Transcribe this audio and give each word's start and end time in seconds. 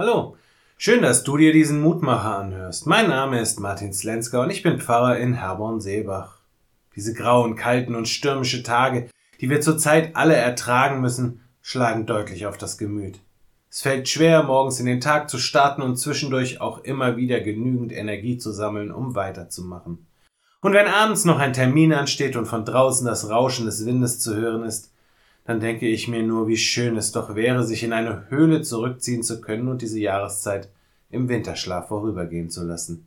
Hallo, 0.00 0.34
schön, 0.78 1.02
dass 1.02 1.24
du 1.24 1.36
dir 1.36 1.52
diesen 1.52 1.82
Mutmacher 1.82 2.38
anhörst. 2.38 2.86
Mein 2.86 3.10
Name 3.10 3.38
ist 3.38 3.60
Martin 3.60 3.92
Slenska 3.92 4.42
und 4.42 4.48
ich 4.48 4.62
bin 4.62 4.80
Pfarrer 4.80 5.18
in 5.18 5.34
Herborn-Seebach. 5.34 6.38
Diese 6.96 7.12
grauen, 7.12 7.54
kalten 7.54 7.94
und 7.94 8.08
stürmische 8.08 8.62
Tage, 8.62 9.10
die 9.42 9.50
wir 9.50 9.60
zurzeit 9.60 10.16
alle 10.16 10.36
ertragen 10.36 11.02
müssen, 11.02 11.42
schlagen 11.60 12.06
deutlich 12.06 12.46
auf 12.46 12.56
das 12.56 12.78
Gemüt. 12.78 13.20
Es 13.68 13.82
fällt 13.82 14.08
schwer, 14.08 14.42
morgens 14.42 14.80
in 14.80 14.86
den 14.86 15.02
Tag 15.02 15.28
zu 15.28 15.36
starten 15.36 15.82
und 15.82 15.98
zwischendurch 15.98 16.62
auch 16.62 16.78
immer 16.78 17.18
wieder 17.18 17.42
genügend 17.42 17.92
Energie 17.92 18.38
zu 18.38 18.52
sammeln, 18.52 18.92
um 18.92 19.14
weiterzumachen. 19.14 20.06
Und 20.62 20.72
wenn 20.72 20.86
abends 20.86 21.26
noch 21.26 21.40
ein 21.40 21.52
Termin 21.52 21.92
ansteht 21.92 22.36
und 22.36 22.46
von 22.46 22.64
draußen 22.64 23.06
das 23.06 23.28
Rauschen 23.28 23.66
des 23.66 23.84
Windes 23.84 24.18
zu 24.18 24.34
hören 24.34 24.62
ist, 24.62 24.94
dann 25.44 25.60
denke 25.60 25.86
ich 25.86 26.08
mir 26.08 26.22
nur, 26.22 26.48
wie 26.48 26.56
schön 26.56 26.96
es 26.96 27.12
doch 27.12 27.34
wäre, 27.34 27.64
sich 27.64 27.82
in 27.82 27.92
eine 27.92 28.28
Höhle 28.28 28.62
zurückziehen 28.62 29.22
zu 29.22 29.40
können 29.40 29.68
und 29.68 29.82
diese 29.82 29.98
Jahreszeit 29.98 30.68
im 31.10 31.28
Winterschlaf 31.28 31.88
vorübergehen 31.88 32.50
zu 32.50 32.64
lassen. 32.64 33.06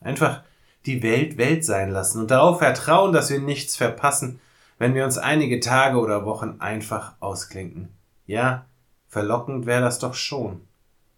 Einfach 0.00 0.42
die 0.86 1.02
Welt 1.02 1.36
Welt 1.36 1.64
sein 1.64 1.90
lassen 1.90 2.20
und 2.20 2.30
darauf 2.30 2.58
vertrauen, 2.58 3.12
dass 3.12 3.30
wir 3.30 3.40
nichts 3.40 3.76
verpassen, 3.76 4.40
wenn 4.78 4.94
wir 4.94 5.04
uns 5.04 5.18
einige 5.18 5.60
Tage 5.60 5.98
oder 5.98 6.24
Wochen 6.24 6.56
einfach 6.58 7.14
ausklinken. 7.20 7.88
Ja, 8.26 8.66
verlockend 9.08 9.66
wäre 9.66 9.80
das 9.80 9.98
doch 9.98 10.14
schon. 10.14 10.60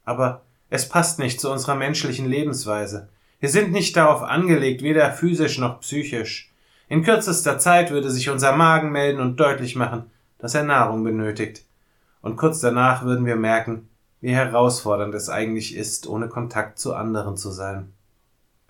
Aber 0.04 0.42
es 0.70 0.88
passt 0.88 1.18
nicht 1.18 1.40
zu 1.40 1.50
unserer 1.50 1.74
menschlichen 1.74 2.28
Lebensweise. 2.28 3.08
Wir 3.40 3.48
sind 3.48 3.72
nicht 3.72 3.96
darauf 3.96 4.22
angelegt, 4.22 4.82
weder 4.82 5.12
physisch 5.12 5.58
noch 5.58 5.80
psychisch. 5.80 6.52
In 6.88 7.02
kürzester 7.02 7.58
Zeit 7.58 7.90
würde 7.90 8.10
sich 8.10 8.30
unser 8.30 8.52
Magen 8.52 8.90
melden 8.90 9.20
und 9.20 9.38
deutlich 9.38 9.76
machen, 9.76 10.10
dass 10.38 10.54
er 10.54 10.62
Nahrung 10.62 11.04
benötigt. 11.04 11.64
Und 12.22 12.36
kurz 12.36 12.60
danach 12.60 13.04
würden 13.04 13.26
wir 13.26 13.36
merken, 13.36 13.88
wie 14.20 14.34
herausfordernd 14.34 15.14
es 15.14 15.28
eigentlich 15.28 15.76
ist, 15.76 16.06
ohne 16.06 16.28
Kontakt 16.28 16.78
zu 16.78 16.94
anderen 16.94 17.36
zu 17.36 17.50
sein. 17.50 17.92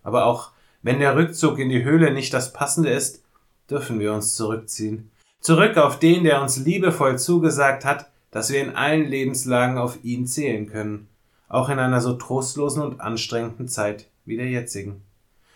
Aber 0.02 0.26
auch 0.26 0.51
wenn 0.82 1.01
der 1.01 1.16
Rückzug 1.16 1.59
in 1.59 1.68
die 1.68 1.84
Höhle 1.84 2.12
nicht 2.12 2.32
das 2.32 2.52
Passende 2.52 2.90
ist, 2.90 3.24
dürfen 3.70 3.98
wir 4.01 4.12
uns 4.12 4.34
zurückziehen. 4.34 5.10
Zurück 5.40 5.76
auf 5.76 5.98
den, 5.98 6.24
der 6.24 6.43
uns 6.43 6.59
liebevoll 6.59 7.18
zugesagt 7.18 7.84
hat, 7.84 8.10
dass 8.30 8.50
wir 8.50 8.60
in 8.60 8.76
allen 8.76 9.06
Lebenslagen 9.06 9.78
auf 9.78 10.04
ihn 10.04 10.26
zählen 10.26 10.66
können, 10.68 11.09
auch 11.48 11.68
in 11.68 11.78
einer 11.78 12.00
so 12.00 12.15
trostlosen 12.15 12.82
und 12.82 13.00
anstrengenden 13.00 13.68
Zeit 13.68 14.09
wie 14.24 14.37
der 14.37 14.48
jetzigen. 14.48 15.02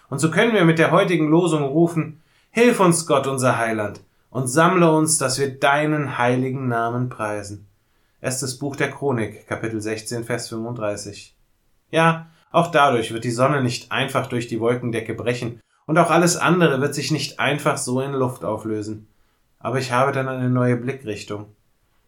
Und 0.09 0.19
so 0.19 0.31
können 0.31 0.55
wir 0.55 0.65
mit 0.65 0.79
der 0.79 0.91
heutigen 0.91 1.29
Losung 1.29 1.65
rufen, 1.65 2.23
Hilf 2.55 2.81
uns 2.81 3.07
Gott, 3.07 3.27
unser 3.27 3.57
Heiland, 3.57 4.03
und 4.33 4.49
sammle 4.49 4.91
uns, 4.91 5.19
dass 5.19 5.39
wir 5.39 5.59
deinen 5.59 6.17
heiligen 6.17 6.67
Namen 6.67 7.11
preisen. 7.11 7.69
Erstes 8.23 8.59
Buch 8.59 8.77
der 8.77 8.91
Chronik, 8.91 9.47
Kapitel 9.47 9.81
16, 9.81 10.25
Vers 10.25 10.49
35. 10.49 11.37
Ja, 11.91 12.31
auch 12.51 12.71
dadurch 12.71 13.13
wird 13.13 13.25
die 13.25 13.31
Sonne 13.31 13.63
nicht 13.63 13.93
einfach 13.93 14.27
durch 14.27 14.49
die 14.49 14.59
Wolkendecke 14.59 15.15
brechen, 15.15 15.61
und 15.85 15.99
auch 15.99 16.11
alles 16.11 16.37
andere 16.37 16.81
wird 16.81 16.95
sich 16.95 17.11
nicht 17.11 17.41
einfach 17.41 17.77
so 17.77 18.01
in 18.01 18.13
Luft 18.13 18.45
auflösen. 18.45 19.09
Aber 19.59 19.79
ich 19.79 19.93
habe 19.93 20.13
dann 20.13 20.29
eine 20.29 20.49
neue 20.49 20.77
Blickrichtung. 20.77 21.47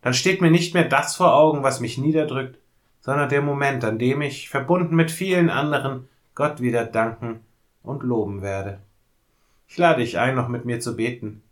Dann 0.01 0.15
steht 0.15 0.41
mir 0.41 0.51
nicht 0.51 0.75
mehr 0.75 0.85
das 0.85 1.17
vor 1.17 1.35
Augen, 1.35 1.63
was 1.63 1.81
mich 1.81 1.99
niederdrückt, 1.99 2.59
sondern 3.01 3.29
der 3.29 3.43
Moment, 3.43 3.85
an 3.85 3.99
dem 3.99 4.23
ich, 4.23 4.49
verbunden 4.49 4.95
mit 4.97 5.11
vielen 5.11 5.51
anderen, 5.51 6.09
Gott 6.35 6.61
wieder 6.61 6.87
danken 6.87 7.41
und 7.83 8.03
loben 8.03 8.41
werde. 8.41 8.79
Ich 9.69 9.77
lade 9.77 10.01
dich 10.01 10.19
ein, 10.19 10.37
noch 10.37 10.49
mit 10.49 10.65
mir 10.65 10.81
zu 10.81 10.97
beten. 10.97 11.43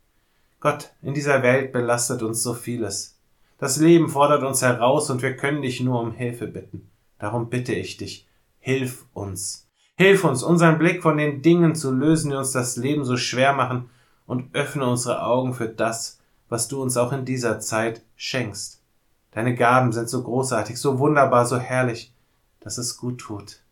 Gott, 0.63 0.93
in 1.03 1.13
dieser 1.13 1.43
Welt 1.43 1.73
belastet 1.73 2.23
uns 2.23 2.41
so 2.41 2.55
vieles. 2.55 3.19
Das 3.59 3.79
Leben 3.79 4.09
fordert 4.09 4.45
uns 4.45 4.63
heraus 4.63 5.11
und 5.11 5.21
wir 5.21 5.35
können 5.35 5.61
dich 5.61 5.81
nur 5.81 6.01
um 6.01 6.13
Hilfe 6.13 6.47
bitten. 6.47 6.89
Darum 7.19 7.51
bitte 7.51 7.75
ich 7.75 7.97
dich, 7.97 8.29
hilf 8.61 9.05
uns. 9.13 9.69
Hilf 9.97 10.23
uns, 10.23 10.45
unseren 10.45 10.79
Blick 10.79 11.03
von 11.03 11.17
den 11.17 11.43
Dingen 11.43 11.75
zu 11.75 11.91
lösen, 11.91 12.31
die 12.31 12.37
uns 12.37 12.53
das 12.53 12.77
Leben 12.77 13.05
so 13.05 13.17
schwer 13.17 13.55
machen, 13.55 13.91
und 14.25 14.55
öffne 14.55 14.87
unsere 14.87 15.25
Augen 15.25 15.53
für 15.53 15.67
das, 15.69 16.21
was 16.49 16.69
du 16.69 16.81
uns 16.81 16.97
auch 16.97 17.11
in 17.11 17.25
dieser 17.25 17.59
Zeit 17.59 18.03
schenkst. 18.15 18.85
Deine 19.33 19.57
Gaben 19.57 19.91
sind 19.91 20.09
so 20.09 20.23
großartig, 20.23 20.79
so 20.79 21.01
wunderbar, 21.01 21.45
so 21.45 21.59
herrlich, 21.59 22.15
dass 22.61 22.79
es 22.79 22.99
gut 22.99 23.19
tut. 23.19 23.65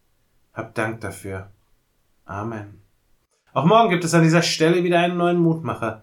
Hab 0.52 0.74
Dank 0.74 1.00
dafür. 1.02 1.52
Amen. 2.24 2.82
Auch 3.52 3.64
morgen 3.64 3.90
gibt 3.90 4.02
es 4.02 4.12
an 4.12 4.24
dieser 4.24 4.42
Stelle 4.42 4.82
wieder 4.82 4.98
einen 4.98 5.18
neuen 5.18 5.38
Mutmacher. 5.38 6.02